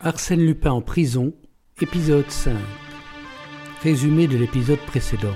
[0.00, 1.34] Arsène Lupin en prison,
[1.80, 2.54] épisode 5.
[3.82, 5.34] Résumé de l'épisode précédent.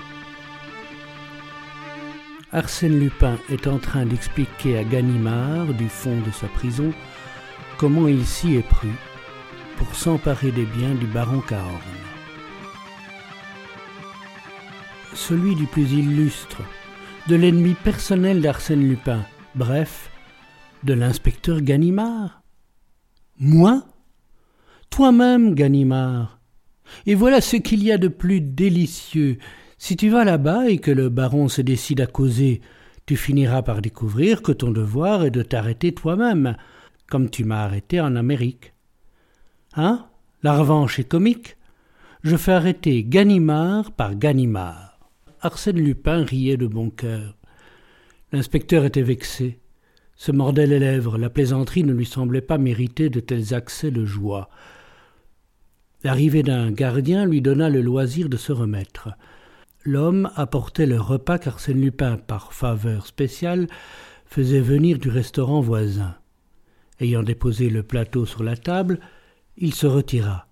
[2.52, 6.92] Arsène Lupin est en train d'expliquer à Ganimard, du fond de sa prison,
[7.76, 8.92] comment il s'y est pris
[9.78, 11.80] pour s'emparer des biens du baron Cahorn.
[15.12, 16.62] Celui du plus illustre,
[17.26, 19.26] de l'ennemi personnel d'Arsène Lupin,
[19.56, 20.08] bref,
[20.84, 22.42] de l'inspecteur Ganimard.
[23.40, 23.82] Moi?
[24.92, 26.38] Toi-même, Ganimard.
[27.06, 29.38] Et voilà ce qu'il y a de plus délicieux.
[29.78, 32.60] Si tu vas là-bas et que le baron se décide à causer,
[33.06, 36.56] tu finiras par découvrir que ton devoir est de t'arrêter toi-même,
[37.08, 38.74] comme tu m'as arrêté en Amérique.
[39.74, 40.04] Hein?
[40.42, 41.56] La revanche est comique
[42.22, 44.98] Je fais arrêter Ganimard par Ganimard.
[45.40, 47.38] Arsène Lupin riait de bon cœur.
[48.30, 49.58] L'inspecteur était vexé,
[50.16, 54.04] se mordait les lèvres, la plaisanterie ne lui semblait pas mériter de tels accès de
[54.04, 54.50] joie.
[56.04, 59.10] L'arrivée d'un gardien lui donna le loisir de se remettre.
[59.84, 63.68] L'homme apportait le repas qu'Arsène Lupin, par faveur spéciale,
[64.26, 66.16] faisait venir du restaurant voisin.
[66.98, 68.98] Ayant déposé le plateau sur la table,
[69.56, 70.48] il se retira.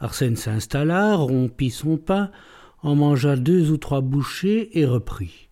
[0.00, 2.30] Arsène s'installa, rompit son pain,
[2.82, 5.48] en mangea deux ou trois bouchées et reprit.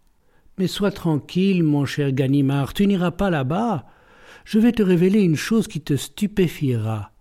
[0.59, 3.87] Mais sois tranquille, mon cher Ganimard, tu n'iras pas là-bas.
[4.45, 7.14] Je vais te révéler une chose qui te stupéfiera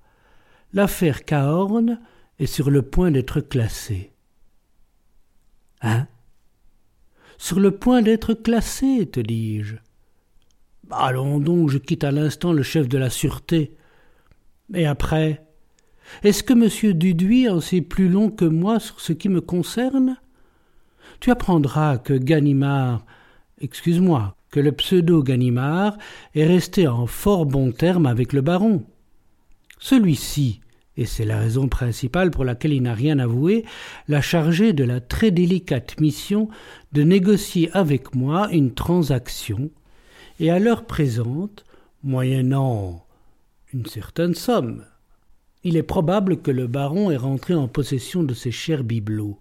[0.73, 1.99] l'affaire Cahorn
[2.39, 4.11] est sur le point d'être classée.
[5.81, 6.07] Hein?
[7.37, 9.75] Sur le point d'être classée, te dis-je.
[10.89, 13.75] Allons donc, je quitte à l'instant le chef de la sûreté.
[14.73, 15.45] Et après
[16.23, 16.93] Est-ce que M.
[16.93, 20.17] Duduy en sait plus long que moi sur ce qui me concerne?
[21.19, 23.05] Tu apprendras que Ganimard,
[23.61, 25.97] excuse-moi, que le pseudo Ganimard
[26.35, 28.85] est resté en fort bon terme avec le baron.
[29.79, 30.61] Celui-ci,
[30.97, 33.65] et c'est la raison principale pour laquelle il n'a rien avoué,
[34.07, 36.49] l'a chargé de la très délicate mission
[36.91, 39.71] de négocier avec moi une transaction,
[40.39, 41.63] et à l'heure présente,
[42.03, 43.05] moyennant
[43.73, 44.85] une certaine somme,
[45.63, 49.39] il est probable que le baron est rentré en possession de ses chers bibelots,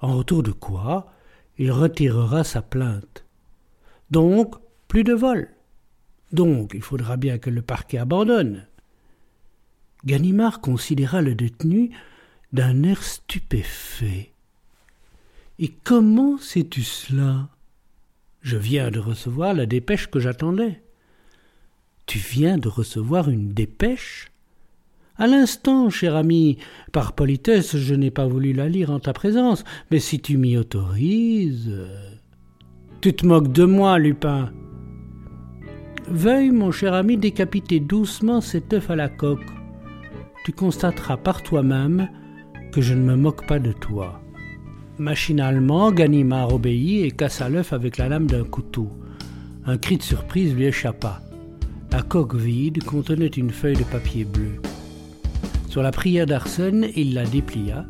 [0.00, 1.12] en retour de quoi
[1.58, 3.24] il retirera sa plainte.
[4.10, 4.54] Donc,
[4.86, 5.48] plus de vol.
[6.32, 8.66] Donc, il faudra bien que le parquet abandonne.
[10.04, 11.90] Ganimard considéra le détenu
[12.52, 14.32] d'un air stupéfait.
[15.58, 17.48] Et comment sais-tu cela?
[18.42, 20.80] Je viens de recevoir la dépêche que j'attendais.
[22.06, 24.30] Tu viens de recevoir une dépêche
[25.16, 26.58] À l'instant, cher ami,
[26.92, 30.56] par politesse, je n'ai pas voulu la lire en ta présence, mais si tu m'y
[30.56, 31.76] autorises.
[33.00, 34.52] Tu te moques de moi, Lupin.
[36.06, 39.57] Veuille, mon cher ami, décapiter doucement cet œuf à la coque
[40.48, 42.08] tu constateras par toi-même
[42.72, 44.22] que je ne me moque pas de toi.
[44.96, 48.88] Machinalement, Ganimard obéit et cassa l'œuf avec la lame d'un couteau.
[49.66, 51.20] Un cri de surprise lui échappa.
[51.92, 54.62] La coque vide contenait une feuille de papier bleu.
[55.68, 57.84] Sur la prière d'Arsène, il la déplia.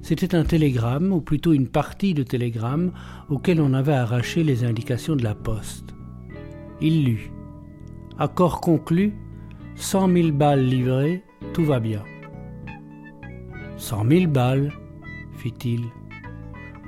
[0.00, 2.92] C'était un télégramme, ou plutôt une partie de télégramme,
[3.28, 5.92] auquel on avait arraché les indications de la poste.
[6.80, 7.32] Il lut.
[8.16, 9.12] Accord conclu,
[9.74, 12.02] cent mille balles livrées, tout va bien.
[13.76, 14.72] Cent mille balles,
[15.38, 15.82] fit-il.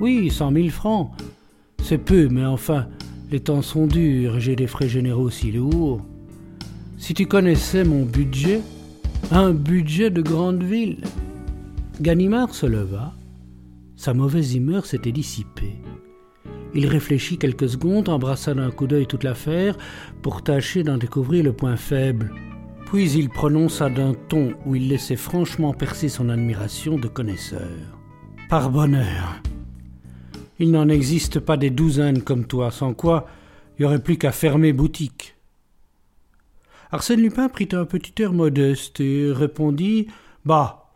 [0.00, 1.10] Oui, cent mille francs.
[1.82, 2.86] C'est peu, mais enfin,
[3.30, 6.00] les temps sont durs et j'ai des frais généraux si lourds.
[6.96, 8.60] Si tu connaissais mon budget,
[9.30, 10.98] un budget de grande ville.
[12.00, 13.14] Ganimard se leva.
[13.96, 15.76] Sa mauvaise humeur s'était dissipée.
[16.75, 19.76] Il réfléchit quelques secondes, embrassa d'un coup d'œil toute l'affaire
[20.22, 22.32] pour tâcher d'en découvrir le point faible.
[22.91, 27.69] Puis il prononça d'un ton où il laissait franchement percer son admiration de connaisseur.
[28.49, 29.43] Par bonheur.
[30.59, 33.26] Il n'en existe pas des douzaines comme toi, sans quoi
[33.78, 35.37] il n'y aurait plus qu'à fermer boutique.
[36.90, 40.08] Arsène Lupin prit un petit air modeste et répondit
[40.46, 40.90] Bah,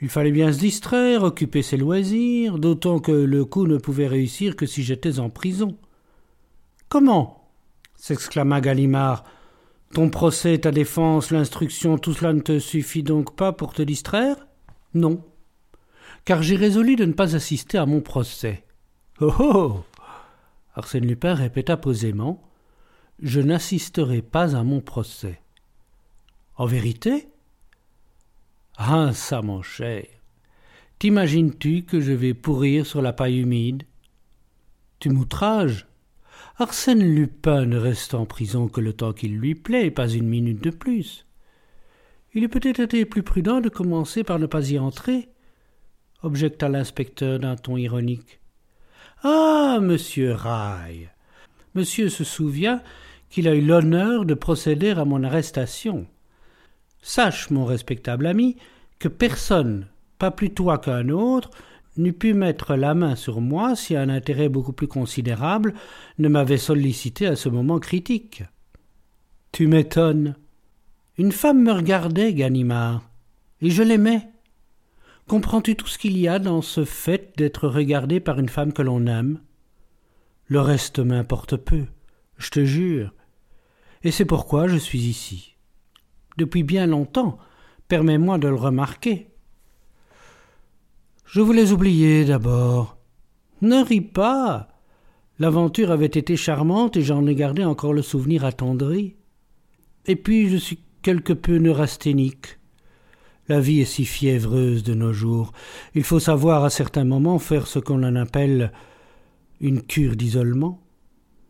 [0.00, 4.56] il fallait bien se distraire, occuper ses loisirs, d'autant que le coup ne pouvait réussir
[4.56, 5.76] que si j'étais en prison.
[6.88, 7.50] Comment
[7.94, 9.24] s'exclama Galimard
[9.96, 14.46] ton procès, ta défense, l'instruction, tout cela ne te suffit donc pas pour te distraire?
[14.92, 15.24] Non.
[16.26, 18.62] Car j'ai résolu de ne pas assister à mon procès.
[19.22, 19.84] Oh oh
[20.74, 22.42] Arsène Lupin répéta posément
[23.22, 25.40] Je n'assisterai pas à mon procès.
[26.56, 27.30] En vérité?
[28.76, 30.04] Ah, ça, mon cher
[30.98, 33.84] T'imagines-tu que je vais pourrir sur la paille humide?
[34.98, 35.86] Tu m'outrages
[36.58, 40.62] Arsène Lupin ne reste en prison que le temps qu'il lui plaît, pas une minute
[40.62, 41.26] de plus.
[42.32, 45.28] Il eût peut-être été plus prudent de commencer par ne pas y entrer,
[46.22, 48.40] objecta l'inspecteur d'un ton ironique.
[49.22, 51.10] Ah, monsieur Raille.
[51.74, 52.82] Monsieur se souvient
[53.28, 56.06] qu'il a eu l'honneur de procéder à mon arrestation.
[57.02, 58.56] Sache, mon respectable ami,
[58.98, 59.88] que personne,
[60.18, 61.50] pas plus toi qu'un autre,
[61.96, 65.74] n'eût pu mettre la main sur moi si un intérêt beaucoup plus considérable
[66.18, 68.44] ne m'avait sollicité à ce moment critique.
[69.52, 70.36] Tu m'étonnes.
[71.18, 73.08] Une femme me regardait, Ganimard,
[73.62, 74.28] et je l'aimais.
[75.28, 78.82] Comprends-tu tout ce qu'il y a dans ce fait d'être regardé par une femme que
[78.82, 79.40] l'on aime?
[80.46, 81.86] Le reste m'importe peu,
[82.36, 83.12] je te jure.
[84.04, 85.56] Et c'est pourquoi je suis ici.
[86.36, 87.38] Depuis bien longtemps,
[87.88, 89.28] permets-moi de le remarquer.
[91.26, 92.98] Je voulais oublier d'abord.
[93.60, 94.68] Ne ris pas.
[95.40, 99.16] L'aventure avait été charmante et j'en ai gardé encore le souvenir attendri.
[100.06, 102.58] Et puis je suis quelque peu neurasthénique.
[103.48, 105.52] La vie est si fiévreuse de nos jours.
[105.94, 108.72] Il faut savoir à certains moments faire ce qu'on en appelle
[109.60, 110.80] une cure d'isolement.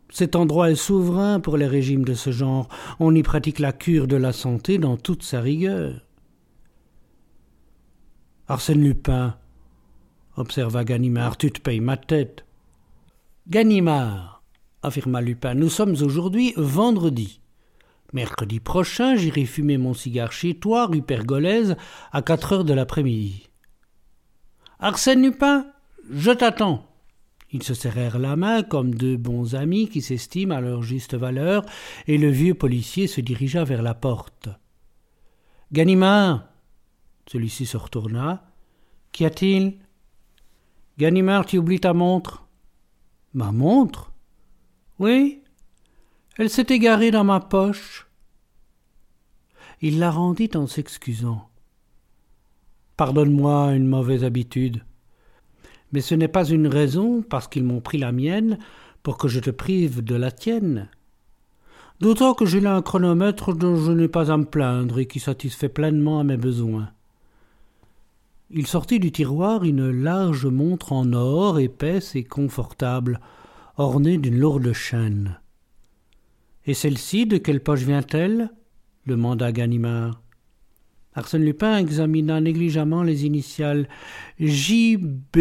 [0.09, 2.67] Cet endroit est souverain pour les régimes de ce genre.
[2.99, 6.01] On y pratique la cure de la santé dans toute sa rigueur.
[8.47, 9.35] Arsène Lupin,
[10.37, 12.45] observa Ganimard, tu te payes ma tête.
[13.49, 14.43] Ganimard,
[14.83, 17.41] affirma Lupin, nous sommes aujourd'hui vendredi.
[18.13, 21.75] Mercredi prochain, j'irai fumer mon cigare chez toi, rue Pergolèse,
[22.11, 23.49] à quatre heures de l'après-midi.
[24.79, 25.65] Arsène Lupin,
[26.09, 26.85] je t'attends.
[27.51, 31.65] Ils se serrèrent la main comme deux bons amis qui s'estiment à leur juste valeur,
[32.07, 34.49] et le vieux policier se dirigea vers la porte.
[35.71, 36.45] Ganimard
[37.27, 38.51] Celui-ci se retourna.
[39.11, 39.79] Qu'y a-t-il?
[40.97, 42.47] Ganimard, tu oublies ta montre
[43.33, 44.11] Ma montre?
[44.99, 45.41] Oui
[46.39, 48.07] elle s'est égarée dans ma poche.
[49.81, 51.49] Il la rendit en s'excusant.
[52.95, 54.83] Pardonne-moi une mauvaise habitude.
[55.91, 58.59] Mais ce n'est pas une raison, parce qu'ils m'ont pris la mienne,
[59.01, 60.89] pour que je te prive de la tienne.
[62.01, 65.19] D'autant que j'ai là un chronomètre dont je n'ai pas à me plaindre et qui
[65.19, 66.91] satisfait pleinement à mes besoins.
[68.49, 73.19] Il sortit du tiroir une large montre en or épaisse et confortable,
[73.75, 75.39] ornée d'une lourde chaîne.
[76.65, 78.49] Et celle-ci, de quelle poche vient-elle?
[79.05, 80.21] demanda Ganimard.
[81.13, 83.89] Arsène Lupin examina négligemment les initiales
[84.39, 85.37] J.B.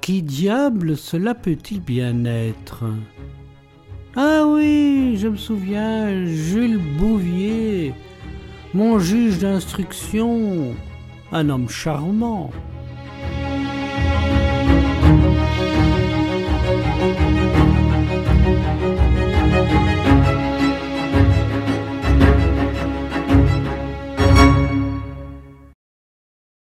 [0.00, 2.84] Qui diable cela peut-il bien être
[4.16, 7.94] Ah oui, je me souviens, Jules Bouvier,
[8.74, 10.74] mon juge d'instruction,
[11.32, 12.50] un homme charmant.